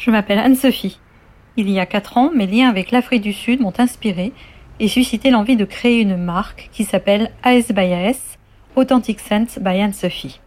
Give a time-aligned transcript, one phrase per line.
[0.00, 0.98] Je m'appelle Anne-Sophie.
[1.58, 4.32] Il y a 4 ans, mes liens avec l'Afrique du Sud m'ont inspiré
[4.78, 8.38] et suscité l'envie de créer une marque qui s'appelle AS by AS,
[8.76, 10.40] Authentic Scent by Anne-Sophie,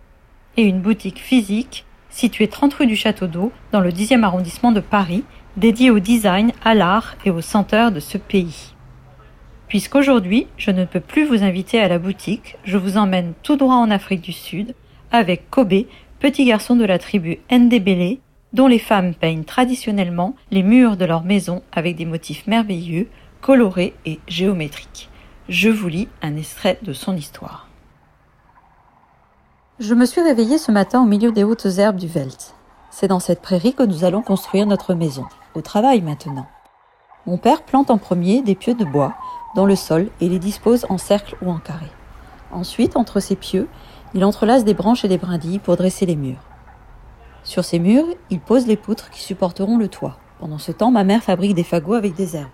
[0.58, 4.80] et une boutique physique située 30 rue du Château d'Eau dans le 10e arrondissement de
[4.80, 5.24] Paris,
[5.56, 8.74] dédiée au design, à l'art et aux senteurs de ce pays.
[9.68, 13.76] Puisqu'aujourd'hui, je ne peux plus vous inviter à la boutique, je vous emmène tout droit
[13.76, 14.74] en Afrique du Sud
[15.12, 15.86] avec Kobe,
[16.20, 18.18] petit garçon de la tribu Ndebele,
[18.54, 23.10] dont les femmes peignent traditionnellement les murs de leur maison avec des motifs merveilleux,
[23.42, 25.10] colorés et géométriques.
[25.50, 27.68] Je vous lis un extrait de son histoire.
[29.80, 32.56] Je me suis réveillée ce matin au milieu des hautes herbes du Velt.
[32.92, 35.26] C'est dans cette prairie que nous allons construire notre maison.
[35.56, 36.46] Au travail maintenant.
[37.26, 39.16] Mon père plante en premier des pieux de bois
[39.56, 41.88] dans le sol et les dispose en cercle ou en carré.
[42.52, 43.68] Ensuite, entre ces pieux,
[44.14, 46.44] il entrelace des branches et des brindilles pour dresser les murs.
[47.44, 50.18] Sur ces murs, il pose les poutres qui supporteront le toit.
[50.40, 52.50] Pendant ce temps, ma mère fabrique des fagots avec des herbes.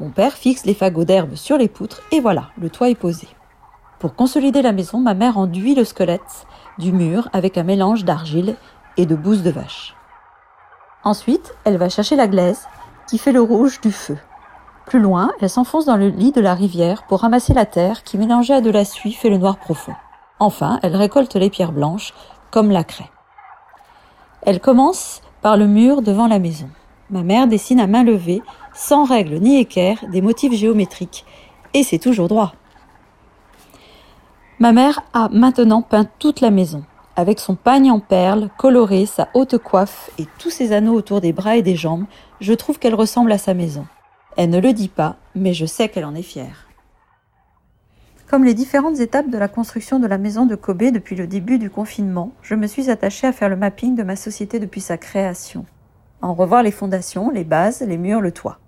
[0.00, 3.28] Mon père fixe les fagots d'herbes sur les poutres et voilà, le toit est posé.
[4.00, 6.46] Pour consolider la maison, ma mère enduit le squelette
[6.78, 8.56] du mur avec un mélange d'argile
[8.96, 9.94] et de bouse de vache.
[11.04, 12.66] Ensuite, elle va chercher la glaise
[13.08, 14.18] qui fait le rouge du feu.
[14.86, 18.18] Plus loin, elle s'enfonce dans le lit de la rivière pour ramasser la terre qui,
[18.18, 19.94] mélangée à de la suie, fait le noir profond.
[20.40, 22.12] Enfin, elle récolte les pierres blanches,
[22.50, 23.10] comme la craie.
[24.44, 26.68] Elle commence par le mur devant la maison.
[27.10, 28.42] Ma mère dessine à main levée,
[28.74, 31.24] sans règle ni équerre, des motifs géométriques.
[31.72, 32.54] Et c'est toujours droit.
[34.58, 36.84] Ma mère a maintenant peint toute la maison,
[37.16, 41.32] avec son pagne en perles, coloré, sa haute coiffe et tous ses anneaux autour des
[41.32, 42.04] bras et des jambes,
[42.40, 43.86] je trouve qu'elle ressemble à sa maison.
[44.36, 46.66] Elle ne le dit pas, mais je sais qu'elle en est fière.
[48.26, 51.58] Comme les différentes étapes de la construction de la maison de Kobe depuis le début
[51.58, 54.96] du confinement, je me suis attachée à faire le mapping de ma société depuis sa
[54.96, 55.66] création.
[56.22, 58.58] À en revoir les fondations, les bases, les murs, le toit.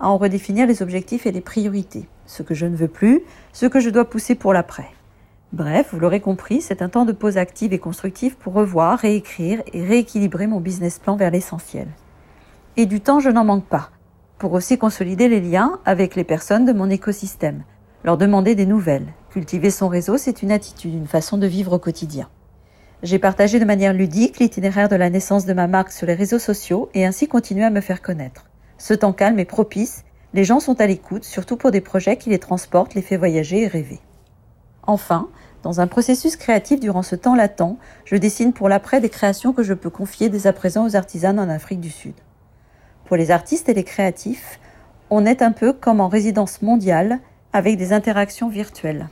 [0.00, 2.08] À en redéfinir les objectifs et les priorités.
[2.24, 3.20] Ce que je ne veux plus,
[3.52, 4.88] ce que je dois pousser pour l'après.
[5.52, 9.62] Bref, vous l'aurez compris, c'est un temps de pause active et constructive pour revoir, réécrire
[9.74, 11.86] et rééquilibrer mon business plan vers l'essentiel.
[12.78, 13.90] Et du temps, je n'en manque pas,
[14.38, 17.62] pour aussi consolider les liens avec les personnes de mon écosystème,
[18.06, 19.08] leur demander des nouvelles.
[19.30, 22.28] Cultiver son réseau, c'est une attitude, une façon de vivre au quotidien.
[23.02, 26.38] J'ai partagé de manière ludique l'itinéraire de la naissance de ma marque sur les réseaux
[26.38, 28.46] sociaux et ainsi continué à me faire connaître.
[28.78, 32.30] Ce temps calme est propice, les gens sont à l'écoute, surtout pour des projets qui
[32.30, 33.98] les transportent, les fait voyager et rêver.
[34.84, 35.28] Enfin,
[35.64, 39.64] dans un processus créatif durant ce temps latent, je dessine pour l'après des créations que
[39.64, 42.14] je peux confier dès à présent aux artisans en Afrique du Sud.
[43.04, 44.60] Pour les artistes et les créatifs,
[45.10, 47.18] on est un peu comme en résidence mondiale,
[47.56, 49.08] avec des interactions virtuelles.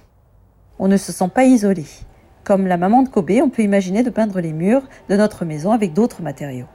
[0.78, 1.86] On ne se sent pas isolé.
[2.44, 5.72] Comme la maman de Kobe, on peut imaginer de peindre les murs de notre maison
[5.72, 6.66] avec d'autres matériaux.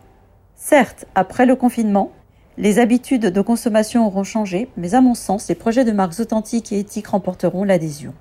[0.56, 2.12] Certes, après le confinement,
[2.58, 6.72] les habitudes de consommation auront changé, mais à mon sens, les projets de marques authentiques
[6.72, 8.16] et éthiques remporteront l'adhésion.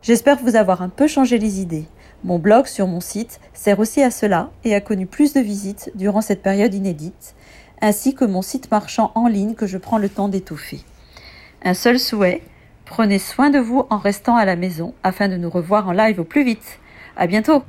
[0.00, 1.86] J'espère vous avoir un peu changé les idées.
[2.22, 5.90] Mon blog sur mon site sert aussi à cela et a connu plus de visites
[5.96, 7.34] durant cette période inédite,
[7.80, 10.82] ainsi que mon site marchand en ligne que je prends le temps d'étouffer.
[11.64, 12.42] Un seul souhait,
[12.86, 16.20] Prenez soin de vous en restant à la maison afin de nous revoir en live
[16.20, 16.78] au plus vite.
[17.16, 17.62] À bientôt!